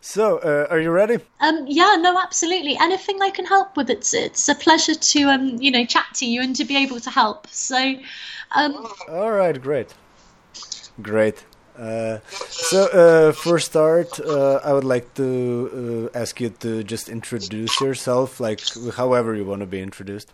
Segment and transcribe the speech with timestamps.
[0.00, 1.18] So, uh, are you ready?
[1.40, 2.76] Um, yeah, no, absolutely.
[2.78, 6.26] Anything I can help with, it's it's a pleasure to um, you know, chat to
[6.26, 7.46] you and to be able to help.
[7.48, 7.94] So,
[8.52, 9.94] um, all right, great,
[11.02, 11.44] great.
[11.78, 12.18] Uh,
[12.48, 17.80] so, uh, for start, uh, I would like to uh, ask you to just introduce
[17.80, 18.60] yourself, like
[18.96, 20.32] however you want to be introduced.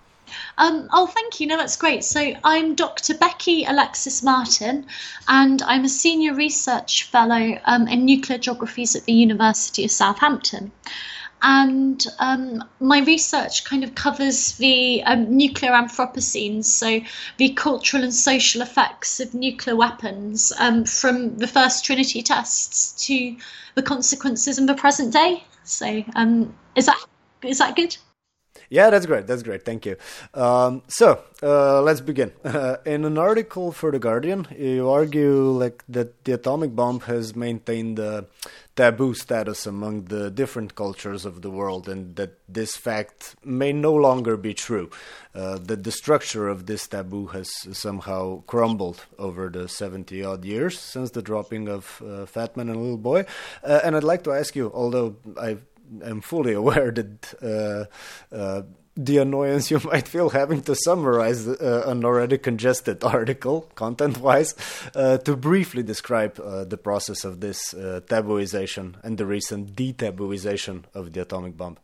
[0.58, 1.46] Um, oh, thank you.
[1.46, 2.04] No, that's great.
[2.04, 3.14] So I'm Dr.
[3.14, 4.86] Becky Alexis Martin,
[5.28, 10.72] and I'm a senior research fellow um, in nuclear geographies at the University of Southampton.
[11.42, 17.00] And um, my research kind of covers the um, nuclear Anthropocene, so
[17.36, 23.36] the cultural and social effects of nuclear weapons um, from the first Trinity tests to
[23.74, 25.44] the consequences in the present day.
[25.62, 27.04] So, um, is that
[27.42, 27.96] is that good?
[28.68, 29.26] Yeah, that's great.
[29.26, 29.64] That's great.
[29.64, 29.96] Thank you.
[30.34, 32.32] Um, so uh, let's begin.
[32.44, 37.36] Uh, in an article for the Guardian, you argue like that the atomic bomb has
[37.36, 38.26] maintained the
[38.74, 43.94] taboo status among the different cultures of the world, and that this fact may no
[43.94, 44.90] longer be true.
[45.34, 50.78] Uh, that the structure of this taboo has somehow crumbled over the seventy odd years
[50.78, 53.24] since the dropping of uh, Fat Man and Little Boy.
[53.62, 55.62] Uh, and I'd like to ask you, although I've
[56.04, 58.62] am fully aware that uh, uh,
[58.96, 64.54] the annoyance you might feel having to summarize uh, an already congested article, content wise,
[64.94, 70.84] uh, to briefly describe uh, the process of this uh, tabooization and the recent detabooization
[70.94, 71.76] of the atomic bomb.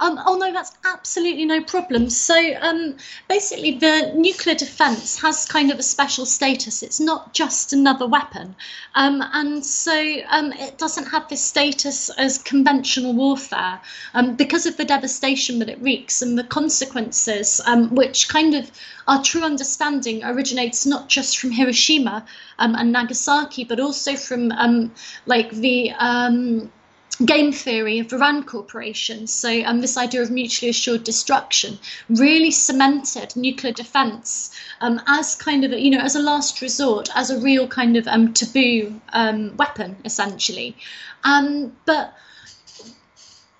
[0.00, 2.08] Um, oh no, that's absolutely no problem.
[2.08, 2.96] So um,
[3.28, 6.82] basically, the nuclear defence has kind of a special status.
[6.82, 8.56] It's not just another weapon,
[8.94, 9.92] um, and so
[10.30, 13.80] um, it doesn't have this status as conventional warfare
[14.14, 18.70] um, because of the devastation that it wreaks and the consequences, um, which kind of
[19.06, 22.24] our true understanding originates not just from Hiroshima
[22.58, 24.92] and Nagasaki, but also from
[25.26, 25.90] like the
[27.24, 29.26] game theory of the Rand Corporation.
[29.26, 34.50] So, um, this idea of mutually assured destruction really cemented nuclear defense
[34.80, 37.96] um, as kind of, a, you know, as a last resort, as a real kind
[37.96, 40.76] of um, taboo um, weapon, essentially.
[41.24, 42.14] Um, but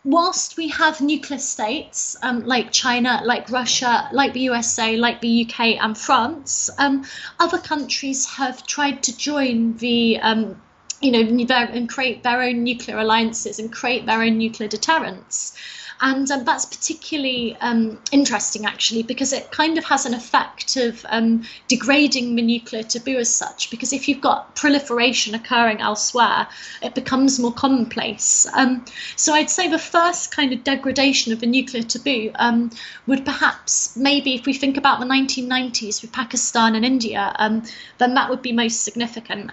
[0.04, 5.46] whilst we have nuclear states um, like China, like Russia, like the USA, like the
[5.46, 7.04] UK and France, um,
[7.38, 10.60] other countries have tried to join the um,
[11.00, 15.56] you know, and create their own nuclear alliances and create their own nuclear deterrence.
[16.02, 21.04] And um, that's particularly um, interesting, actually, because it kind of has an effect of
[21.10, 23.70] um, degrading the nuclear taboo as such.
[23.70, 26.48] Because if you've got proliferation occurring elsewhere,
[26.82, 28.46] it becomes more commonplace.
[28.54, 32.70] Um, so I'd say the first kind of degradation of the nuclear taboo um,
[33.06, 37.62] would perhaps, maybe if we think about the 1990s with Pakistan and India, um,
[37.98, 39.50] then that would be most significant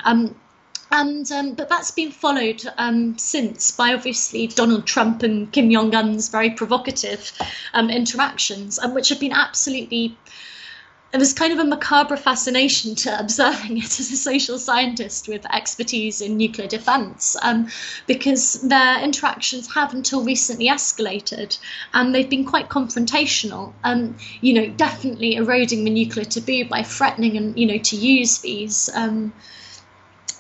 [0.92, 5.94] and um, but that's been followed um, since by obviously Donald Trump and Kim Jong
[5.94, 7.32] Un's very provocative
[7.74, 10.18] um, interactions, um, which have been absolutely.
[11.14, 15.46] It was kind of a macabre fascination to observing it as a social scientist with
[15.46, 17.70] expertise in nuclear defence, um,
[18.08, 21.58] because their interactions have until recently escalated,
[21.94, 23.74] and they've been quite confrontational.
[23.86, 28.40] Um, you know, definitely eroding the nuclear taboo by threatening and you know to use
[28.40, 28.90] these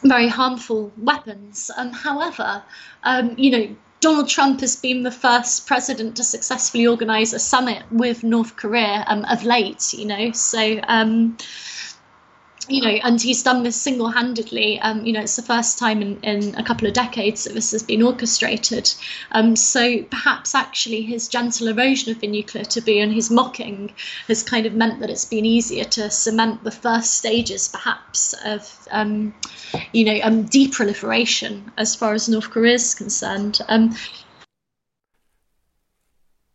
[0.03, 1.72] very harmful weapons.
[1.75, 2.63] Um, however,
[3.03, 7.84] um, you know, Donald Trump has been the first president to successfully organize a summit
[7.91, 11.38] with North Korea um, of late, you know, so um,
[12.67, 14.79] you know, and he's done this single handedly.
[14.79, 17.72] Um, you know, it's the first time in, in a couple of decades that this
[17.72, 18.94] has been orchestrated.
[19.31, 23.94] Um, so perhaps actually his gentle erosion of the nuclear taboo and his mocking
[24.28, 28.88] has kind of meant that it's been easier to cement the first stages, perhaps, of,
[28.91, 29.34] um,
[29.94, 33.59] you know, um, deproliferation as far as North Korea is concerned.
[33.67, 33.95] Um,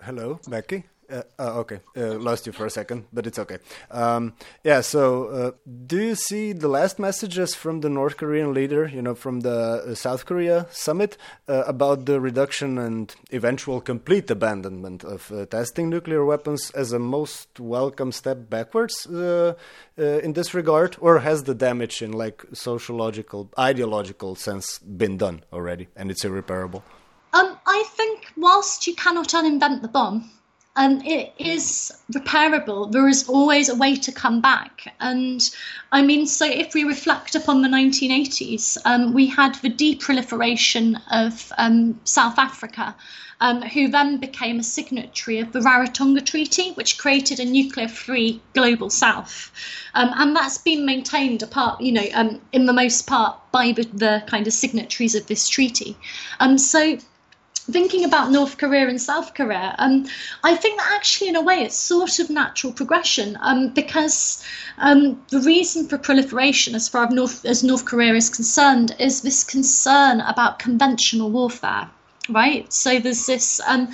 [0.00, 0.84] Hello, Becky.
[1.12, 3.58] Uh, uh, okay, uh, lost you for a second, but it's okay.
[3.90, 4.32] Um,
[4.64, 5.50] yeah, so uh,
[5.86, 9.50] do you see the last messages from the North Korean leader, you know, from the
[9.50, 11.18] uh, South Korea summit
[11.48, 17.60] uh, about the reduction and eventual complete abandonment of testing nuclear weapons as a most
[17.60, 24.78] welcome step backwards in this regard, or has the damage in like sociological, ideological sense
[24.78, 26.82] been done already and it's irreparable?
[27.34, 30.30] Um, I think whilst you cannot uninvent the bomb,
[30.74, 32.90] um, it is repairable.
[32.90, 34.94] There is always a way to come back.
[35.00, 35.42] And
[35.90, 41.52] I mean, so if we reflect upon the 1980s, um, we had the deproliferation of
[41.58, 42.96] um, South Africa,
[43.40, 48.88] um, who then became a signatory of the Rarotonga Treaty, which created a nuclear-free global
[48.88, 49.52] South.
[49.94, 53.82] Um, and that's been maintained apart, you know, um, in the most part by the,
[53.92, 55.96] the, kind of signatories of this treaty.
[56.56, 56.96] so
[57.70, 60.06] thinking about North Korea and South Korea, um,
[60.42, 64.44] I think that actually, in a way, it's sort of natural progression um, because
[64.78, 69.22] um, the reason for proliferation, as far as North, as North Korea is concerned, is
[69.22, 71.88] this concern about conventional warfare,
[72.28, 72.72] right?
[72.72, 73.92] So there's this, um,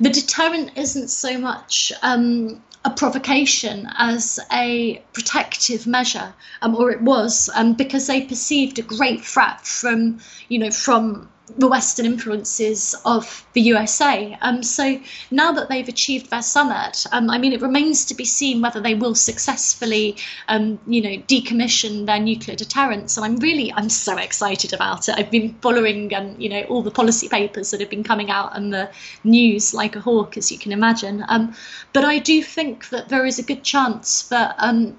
[0.00, 6.32] the deterrent isn't so much um, a provocation as a protective measure,
[6.62, 10.18] um, or it was, um, because they perceived a great threat from,
[10.48, 14.36] you know, from the Western influences of the USA.
[14.40, 15.00] Um, so
[15.30, 18.80] now that they've achieved their summit, um, I mean, it remains to be seen whether
[18.80, 20.16] they will successfully,
[20.48, 23.16] um, you know, decommission their nuclear deterrence.
[23.16, 25.16] And I'm really, I'm so excited about it.
[25.16, 28.56] I've been following, um, you know, all the policy papers that have been coming out
[28.56, 28.90] and the
[29.24, 31.24] news like a hawk, as you can imagine.
[31.28, 31.54] Um,
[31.92, 34.96] but I do think that there is a good chance that um,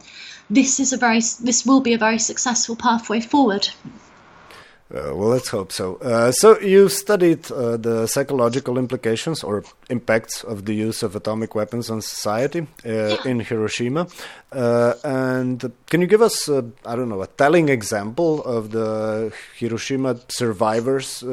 [0.50, 3.68] this is a very, this will be a very successful pathway forward.
[4.94, 5.96] Uh, well, let's hope so.
[5.96, 11.56] Uh, so, you studied uh, the psychological implications or impacts of the use of atomic
[11.56, 14.08] weapons on society uh, in Hiroshima.
[14.52, 19.34] Uh, and can you give us, uh, I don't know, a telling example of the
[19.58, 21.24] Hiroshima survivors'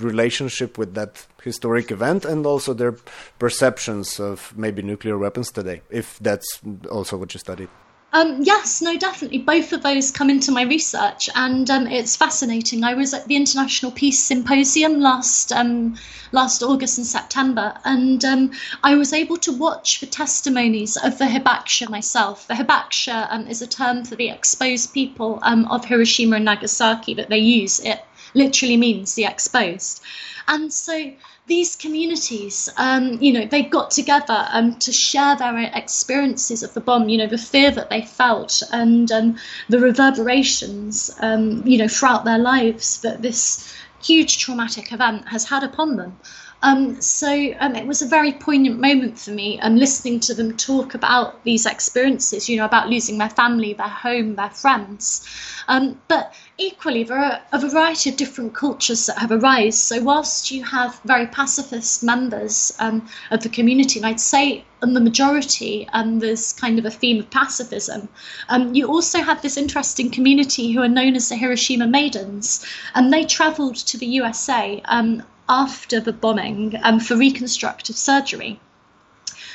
[0.00, 2.96] relationship with that historic event and also their
[3.38, 6.60] perceptions of maybe nuclear weapons today, if that's
[6.90, 7.68] also what you studied?
[8.12, 9.38] Um, yes, no, definitely.
[9.38, 12.82] Both of those come into my research, and um, it's fascinating.
[12.82, 15.94] I was at the International Peace Symposium last um,
[16.32, 18.50] last August and September, and um,
[18.82, 22.48] I was able to watch the testimonies of the hibakusha myself.
[22.48, 27.14] The hibakusha um, is a term for the exposed people um, of Hiroshima and Nagasaki
[27.14, 27.78] that they use.
[27.78, 28.00] It
[28.34, 30.02] literally means the exposed,
[30.48, 31.12] and so
[31.50, 36.80] these communities, um, you know, they got together um, to share their experiences of the
[36.80, 39.36] bomb, you know, the fear that they felt and um,
[39.68, 45.64] the reverberations, um, you know, throughout their lives that this huge traumatic event has had
[45.64, 46.16] upon them.
[46.62, 47.28] Um, so
[47.58, 51.42] um, it was a very poignant moment for me, um, listening to them talk about
[51.42, 55.26] these experiences, you know, about losing their family, their home, their friends.
[55.68, 59.72] Um, but equally, there are a variety of different cultures that have arisen.
[59.72, 64.94] So whilst you have very pacifist members um, of the community, and I'd say in
[64.94, 68.08] the majority, um, there's kind of a theme of pacifism.
[68.48, 72.64] Um, you also have this interesting community who are known as the Hiroshima Maidens,
[72.94, 78.60] and they travelled to the USA um, after the bombing um, for reconstructive surgery.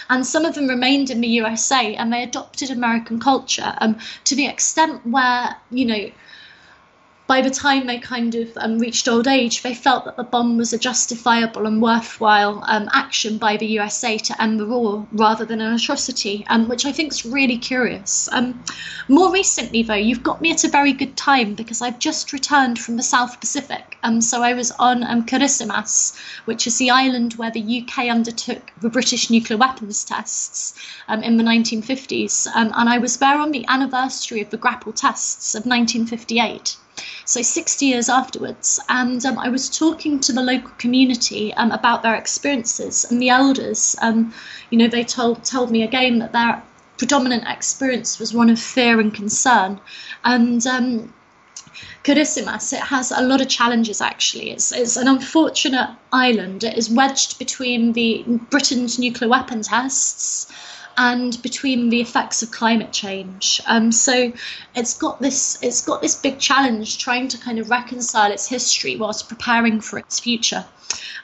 [0.09, 4.35] And some of them remained in the USA and they adopted American culture um, to
[4.35, 6.11] the extent where, you know,
[7.27, 10.57] by the time they kind of um, reached old age, they felt that the bomb
[10.57, 15.43] was a justifiable and worthwhile um, action by the USA to end the war rather
[15.43, 18.29] than an atrocity, um, which I think is really curious.
[18.31, 18.63] Um,
[19.07, 22.77] more recently, though, you've got me at a very good time because I've just returned
[22.77, 23.97] from the South Pacific.
[24.03, 28.71] Um, so I was on um, Christmas, which is the island where the UK undertook
[28.81, 30.75] the British nuclear weapons tests
[31.09, 35.65] in the 1950s, and I was there on the anniversary of the Grapple tests of
[35.65, 36.77] 1958
[37.25, 38.79] so 60 years afterwards.
[38.89, 43.29] And um, I was talking to the local community um, about their experiences, and the
[43.29, 44.33] elders, um,
[44.69, 46.63] you know, they told told me again that their
[46.97, 49.79] predominant experience was one of fear and concern,
[50.23, 50.65] and.
[50.67, 51.13] Um,
[52.07, 54.51] it has a lot of challenges actually.
[54.51, 56.63] It's, it's an unfortunate island.
[56.63, 60.47] It is wedged between the Britain's nuclear weapon tests
[60.97, 63.61] and between the effects of climate change.
[63.67, 64.31] Um, so
[64.75, 68.95] it's got this it's got this big challenge trying to kind of reconcile its history
[68.95, 70.65] whilst preparing for its future.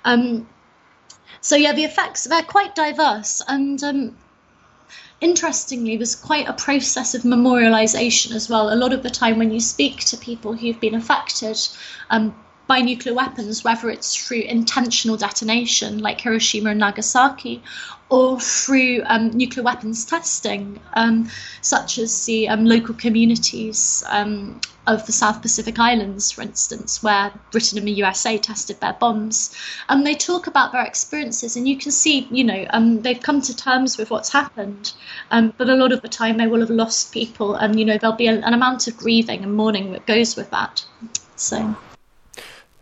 [0.03, 0.47] Um,
[1.41, 3.83] so yeah, the effects they're quite diverse and.
[3.83, 4.17] Um,
[5.21, 8.73] interestingly, there's quite a process of memorialization as well.
[8.73, 11.59] A lot of the time, when you speak to people who've been affected
[12.09, 12.33] um,
[12.71, 17.61] by nuclear weapons, whether it's through intentional detonation like Hiroshima and Nagasaki,
[18.07, 25.05] or through um, nuclear weapons testing, um, such as the um, local communities um, of
[25.05, 29.53] the South Pacific Islands, for instance, where Britain and the USA tested their bombs.
[29.89, 33.41] And they talk about their experiences, and you can see, you know, um, they've come
[33.41, 34.93] to terms with what's happened,
[35.31, 37.97] um, but a lot of the time they will have lost people, and, you know,
[37.97, 40.85] there'll be a, an amount of grieving and mourning that goes with that.
[41.35, 41.75] So.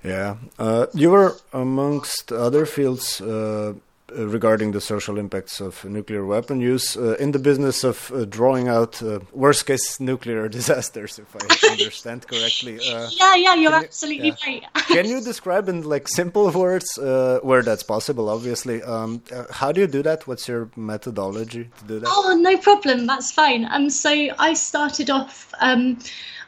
[0.03, 3.73] Yeah, uh, you were amongst other fields uh,
[4.11, 8.67] regarding the social impacts of nuclear weapon use uh, in the business of uh, drawing
[8.67, 12.79] out uh, worst case nuclear disasters, if I understand correctly.
[12.79, 14.35] Uh, yeah, yeah, you're absolutely yeah.
[14.45, 14.63] right.
[14.87, 18.29] Can you describe in like simple words, uh, where that's possible?
[18.29, 20.27] Obviously, um, how do you do that?
[20.27, 22.07] What's your methodology to do that?
[22.09, 23.05] Oh, no problem.
[23.05, 23.65] That's fine.
[23.65, 25.53] Um, so I started off.
[25.59, 25.99] Um,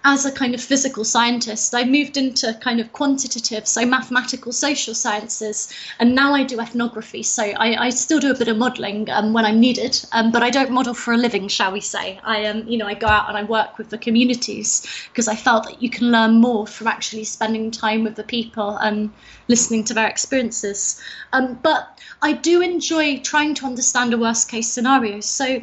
[0.03, 4.95] as a kind of physical scientist, I moved into kind of quantitative, so mathematical social
[4.95, 7.21] sciences, and now I do ethnography.
[7.23, 10.41] So I, I still do a bit of modelling um, when I'm needed, um, but
[10.41, 12.19] I don't model for a living, shall we say?
[12.23, 15.35] I um, you know, I go out and I work with the communities because I
[15.35, 19.11] felt that you can learn more from actually spending time with the people and
[19.47, 20.99] listening to their experiences.
[21.31, 25.19] Um, but I do enjoy trying to understand a worst case scenario.
[25.19, 25.61] So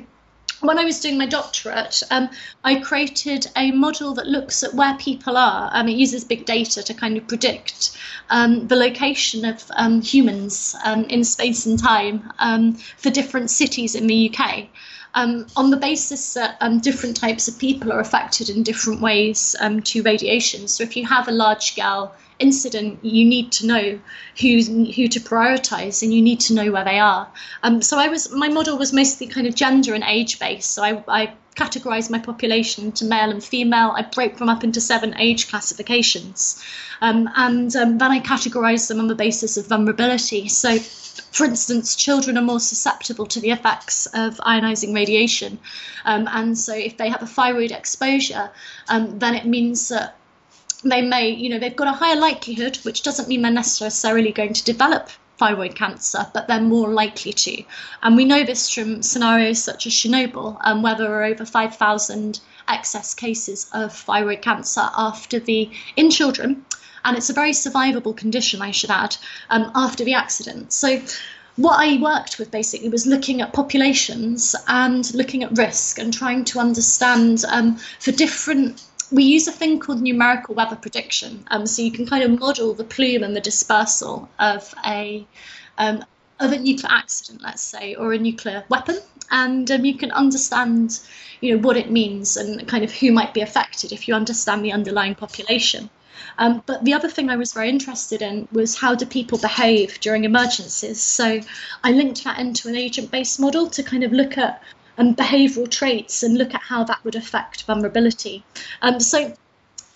[0.61, 2.31] when I was doing my doctorate, um,
[2.65, 5.71] I created a model that looks at where people are.
[5.73, 7.97] Um, it uses big data to kind of predict
[8.31, 13.95] um, the location of um, humans um, in space and time um, for different cities
[13.95, 14.67] in the UK.
[15.15, 20.69] on the basis that different types of people are affected in different ways to radiation.
[20.69, 24.01] So, if you have a large scale incident, you need to know
[24.41, 27.29] who's who to prioritize, and you need to know where they are.
[27.63, 30.71] Um, so I was my model was mostly kind of gender and age based.
[30.71, 33.93] So I, I categorized my population into male and female.
[33.97, 36.63] I broke them up into seven age classifications,
[37.01, 40.49] um, and um, then I categorized them on the basis of vulnerability.
[40.49, 40.79] So.
[41.31, 45.59] For instance, children are more susceptible to the effects of ionizing radiation.
[46.05, 48.51] Um, and so, if they have a thyroid exposure,
[48.89, 50.18] um, then it means that
[50.85, 54.55] they may, you know, they've got a higher likelihood, which doesn't mean they're necessarily going
[54.55, 57.63] to develop thyroid cancer, but they're more likely to.
[58.03, 62.41] And we know this from scenarios such as Chernobyl, um, where there are over 5,000
[62.67, 66.65] excess cases of thyroid cancer after the in children,
[67.05, 69.17] and it's a very survivable condition, I should add,
[69.51, 70.73] um, after the accident.
[70.73, 71.01] So.
[71.57, 76.45] What I worked with basically was looking at populations and looking at risk and trying
[76.45, 78.81] to understand um, for different
[79.11, 81.45] we use a thing called numerical weather prediction.
[81.51, 85.27] Um, so you can kind of model the plume and the dispersal of a
[85.79, 86.05] um,
[86.41, 88.99] of a nuclear accident, let's say, or a nuclear weapon,
[89.31, 91.01] and um, you can understand,
[91.41, 94.65] you know, what it means and kind of who might be affected if you understand
[94.65, 95.91] the underlying population.
[96.39, 99.99] Um, but the other thing I was very interested in was how do people behave
[100.01, 101.03] during emergencies.
[101.03, 101.41] So
[101.83, 104.63] I linked that into an agent-based model to kind of look at
[104.99, 108.45] and behavioural traits and look at how that would affect vulnerability.
[108.83, 109.33] Um, so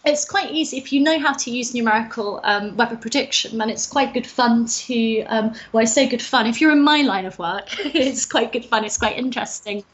[0.04, 3.86] it's quite easy if you know how to use numerical um, weather prediction and it's
[3.86, 7.24] quite good fun to um, well i say good fun if you're in my line
[7.24, 9.84] of work it's quite good fun it's quite interesting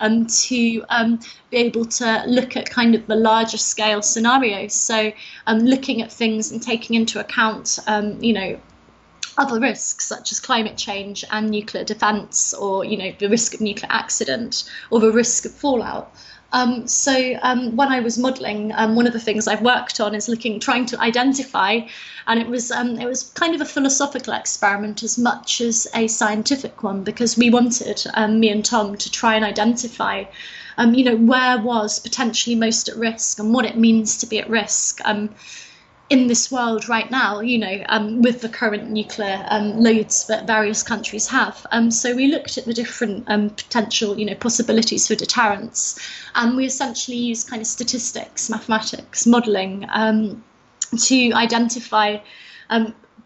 [0.00, 1.20] um, to um,
[1.50, 5.12] be able to look at kind of the larger scale scenarios so
[5.46, 8.58] um, looking at things and taking into account um, you know
[9.38, 13.60] other risks such as climate change and nuclear defence or you know the risk of
[13.60, 16.12] nuclear accident or the risk of fallout.
[16.50, 20.14] Um, so um, when I was modelling, um, one of the things I've worked on
[20.14, 21.80] is looking, trying to identify,
[22.26, 26.08] and it was um, it was kind of a philosophical experiment as much as a
[26.08, 30.24] scientific one because we wanted um, me and Tom to try and identify,
[30.78, 34.38] um, you know, where was potentially most at risk and what it means to be
[34.38, 35.00] at risk
[36.10, 40.46] in this world right now, you know, um, with the current nuclear um, loads that
[40.46, 41.66] various countries have.
[41.70, 45.98] Um, so we looked at the different um, potential, you know, possibilities for deterrence,
[46.34, 50.42] and we essentially used kind of statistics, mathematics, modelling um,
[51.04, 52.18] to identify.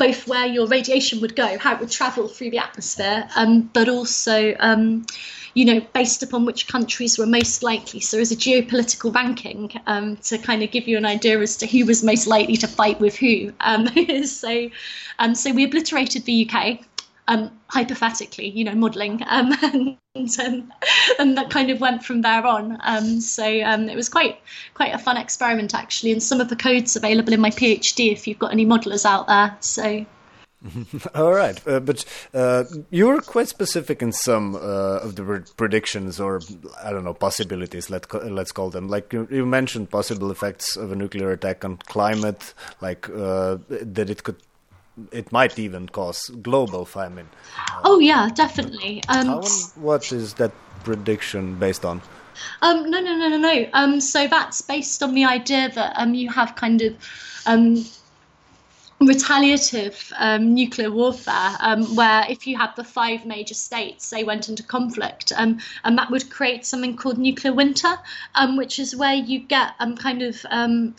[0.02, 3.28] Um, both where your radiation would go, how it would travel through the atmosphere,
[3.72, 4.54] but also
[5.54, 8.00] you know, based upon which countries were most likely.
[8.00, 11.66] So, as a geopolitical ranking, um, to kind of give you an idea as to
[11.66, 13.52] who was most likely to fight with who.
[13.60, 13.86] Um,
[14.24, 14.70] so,
[15.18, 16.80] um, so we obliterated the UK.
[17.28, 19.52] Um, hypothetically, you know, modelling, um,
[20.14, 20.72] and, um,
[21.20, 22.78] and that kind of went from there on.
[22.82, 24.40] Um, so um, it was quite
[24.74, 28.26] quite a fun experiment actually, and some of the codes available in my PhD if
[28.26, 29.56] you've got any modelers out there.
[29.60, 30.04] So
[31.14, 36.20] All right, uh, but uh, you were quite specific in some uh, of the predictions,
[36.20, 36.40] or
[36.82, 37.90] I don't know, possibilities.
[37.90, 38.88] Let let's call them.
[38.88, 44.08] Like you, you, mentioned, possible effects of a nuclear attack on climate, like uh, that
[44.08, 44.36] it could,
[45.10, 47.28] it might even cause global famine.
[47.84, 49.02] oh yeah, definitely.
[49.08, 49.42] Um, how,
[49.76, 50.52] what is that
[50.84, 52.02] prediction based on?
[52.60, 53.66] Um, no, no, no, no, no.
[53.72, 56.96] Um, so that's based on the idea that um, you have kind of
[57.46, 57.84] um,
[59.00, 64.48] retaliative um, nuclear warfare, um, where if you had the five major states, they went
[64.48, 67.94] into conflict, um, and that would create something called nuclear winter,
[68.34, 70.94] um, which is where you get um, kind of um,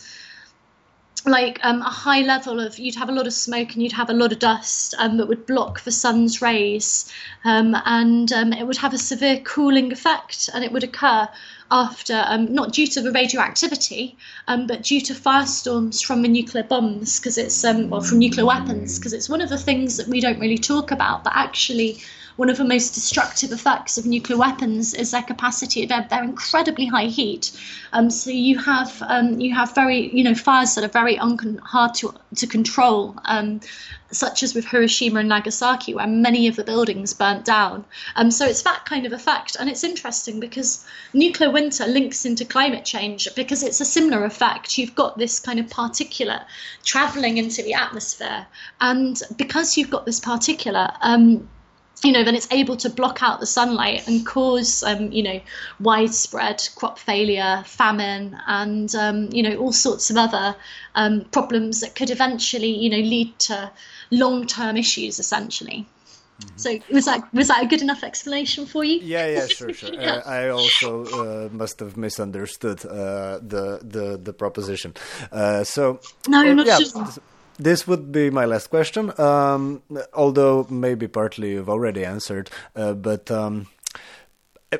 [1.26, 4.10] like um, a high level of you'd have a lot of smoke and you'd have
[4.10, 7.10] a lot of dust um, that would block the sun's rays.
[7.44, 11.28] Um, and um, it would have a severe cooling effect and it would occur
[11.70, 14.16] after um, not due to the radioactivity
[14.48, 18.98] um, but due to firestorms from the nuclear bombs because it's well from nuclear weapons
[18.98, 21.98] because it's one of the things that we don't really talk about but actually
[22.36, 25.86] one of the most destructive effects of nuclear weapons is their capacity.
[25.86, 27.52] They're, they're incredibly high heat.
[27.92, 31.60] Um, so you have um, you have very you know fires that are very un-
[31.62, 33.16] hard to to control.
[33.24, 33.60] Um,
[34.14, 37.84] such as with Hiroshima and Nagasaki, where many of the buildings burnt down.
[38.16, 39.56] Um, so it's that kind of effect.
[39.58, 44.78] And it's interesting because nuclear winter links into climate change because it's a similar effect.
[44.78, 46.44] You've got this kind of particulate
[46.84, 48.46] traveling into the atmosphere.
[48.80, 51.48] And because you've got this particulate, um,
[52.02, 55.40] you know, then it's able to block out the sunlight and cause, um, you know,
[55.80, 60.56] widespread crop failure, famine, and um, you know all sorts of other
[60.94, 63.70] um, problems that could eventually, you know, lead to
[64.10, 65.86] long-term issues, essentially.
[66.40, 66.56] Mm-hmm.
[66.56, 68.98] So was that was that a good enough explanation for you?
[69.00, 69.94] Yeah, yeah, sure, sure.
[69.94, 70.16] yeah.
[70.16, 74.94] Uh, I also uh, must have misunderstood uh, the the the proposition.
[75.30, 77.22] Uh, so no, not yeah, sure
[77.58, 79.82] this would be my last question, um,
[80.12, 83.66] although maybe partly you've already answered, uh, but um,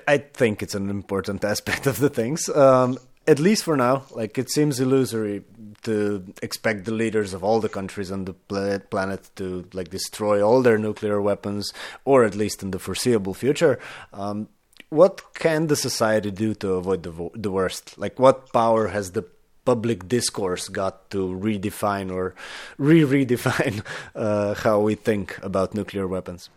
[0.09, 2.49] I think it's an important aspect of the things.
[2.49, 5.45] Um, at least for now, like it seems illusory
[5.85, 10.62] to expect the leaders of all the countries on the planet to like destroy all
[10.62, 11.73] their nuclear weapons,
[12.04, 13.78] or at least in the foreseeable future.
[14.12, 14.49] Um,
[14.90, 17.99] what can the society do to avoid the the worst?
[17.99, 19.25] Like, what power has the
[19.64, 22.35] public discourse got to redefine or
[22.78, 26.50] re-redefine uh, how we think about nuclear weapons?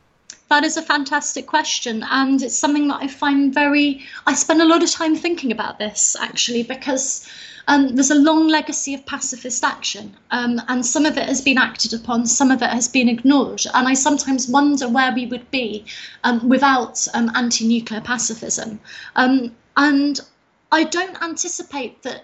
[0.49, 4.05] That is a fantastic question, and it's something that I find very.
[4.25, 7.27] I spend a lot of time thinking about this actually because
[7.67, 11.57] um, there's a long legacy of pacifist action, um, and some of it has been
[11.57, 15.51] acted upon, some of it has been ignored, and I sometimes wonder where we would
[15.51, 15.83] be
[16.23, 18.79] um, without um, anti-nuclear pacifism.
[19.17, 20.19] Um, and
[20.71, 22.23] I don't anticipate that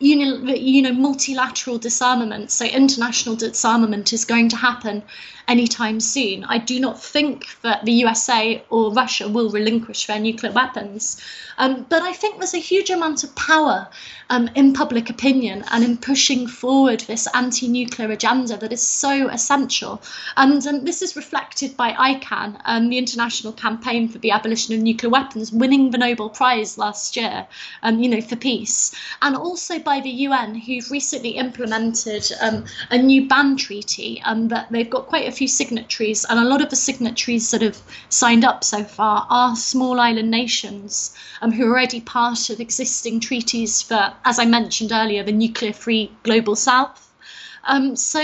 [0.00, 5.02] uni, you know, multilateral disarmament, so international disarmament, is going to happen
[5.48, 6.44] anytime soon.
[6.44, 11.20] I do not think that the USA or Russia will relinquish their nuclear weapons.
[11.56, 13.88] Um, but I think there's a huge amount of power
[14.30, 19.28] um, in public opinion and in pushing forward this anti nuclear agenda that is so
[19.28, 20.00] essential.
[20.36, 24.80] And um, this is reflected by ICAN, um, the International Campaign for the Abolition of
[24.82, 27.46] Nuclear Weapons, winning the Nobel Prize last year,
[27.82, 28.94] um, you know, for peace.
[29.22, 34.90] And also by the UN, who've recently implemented um, a new ban treaty that they've
[34.90, 38.64] got quite a few signatories, and a lot of the signatories that have signed up
[38.64, 44.12] so far are small island nations um, who are already part of existing treaties for,
[44.24, 47.08] as I mentioned earlier, the nuclear free global south.
[47.64, 48.20] Um, so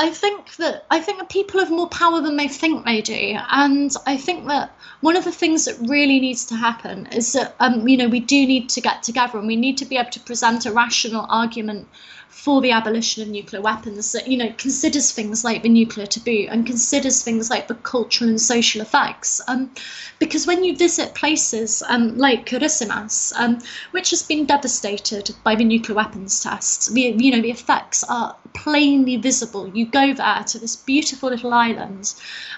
[0.00, 3.36] I think that I think that people have more power than they think they do,
[3.50, 7.54] and I think that one of the things that really needs to happen is that
[7.60, 10.08] um, you know we do need to get together and we need to be able
[10.12, 11.86] to present a rational argument
[12.30, 16.46] for the abolition of nuclear weapons that you know considers things like the nuclear taboo
[16.48, 19.42] and considers things like the cultural and social effects.
[19.48, 19.70] Um,
[20.18, 23.58] because when you visit places um, like Kiritimati, um,
[23.90, 28.34] which has been devastated by the nuclear weapons tests, the you know the effects are
[28.52, 29.68] plainly visible.
[29.68, 32.14] You go there to this beautiful little island,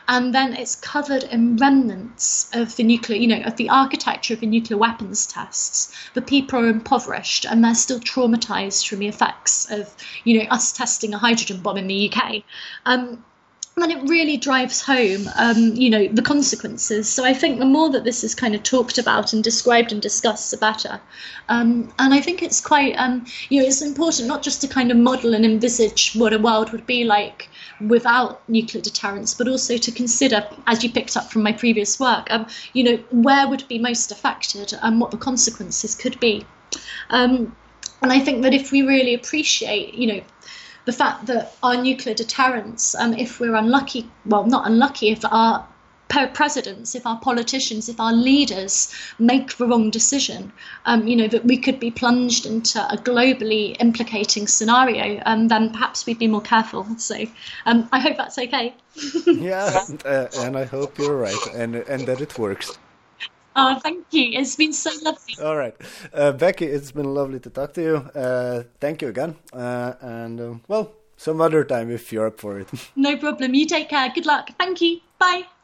[0.08, 4.40] and then it's covered in remnants of the nuclear, you know, of the architecture of
[4.40, 5.94] the nuclear weapons tests.
[6.14, 10.72] The people are impoverished and they're still traumatized from the effects of, you know, us
[10.72, 12.42] testing a hydrogen bomb in the UK.
[12.84, 13.24] Um,
[13.76, 17.08] and it really drives home, um, you know, the consequences.
[17.08, 20.02] So I think the more that this is kind of talked about and described and
[20.02, 21.00] discussed, the better.
[21.48, 24.90] Um, and I think it's quite, um, you know, it's important not just to kind
[24.90, 27.48] of model and envisage what a world would be like
[27.80, 32.26] without nuclear deterrence, but also to consider, as you picked up from my previous work,
[32.30, 36.44] um, you know, where would be most affected and what the consequences could be.
[37.08, 37.56] Um,
[38.02, 40.22] and I think that if we really appreciate, you know,
[40.84, 45.66] the fact that our nuclear deterrence, um, if we're unlucky, well, not unlucky, if our
[46.34, 50.52] presidents, if our politicians, if our leaders make the wrong decision,
[50.84, 55.70] um, you know, that we could be plunged into a globally implicating scenario, um, then
[55.70, 56.86] perhaps we'd be more careful.
[56.98, 57.16] So
[57.64, 58.74] um, I hope that's okay.
[59.26, 62.78] yeah, uh, and I hope you're right and, and that it works.
[63.54, 64.38] Oh, thank you.
[64.38, 65.34] It's been so lovely.
[65.42, 65.74] All right.
[66.12, 67.96] Uh, Becky, it's been lovely to talk to you.
[67.96, 69.36] Uh, thank you again.
[69.52, 72.68] Uh, and, uh, well, some other time if you're up for it.
[72.96, 73.54] no problem.
[73.54, 74.10] You take care.
[74.14, 74.50] Good luck.
[74.58, 75.00] Thank you.
[75.18, 75.44] Bye.